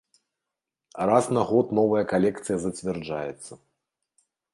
Раз 1.09 1.25
на 1.37 1.43
год 1.51 1.67
новая 1.79 2.01
калекцыя 2.13 2.57
зацвярджаецца. 2.65 3.53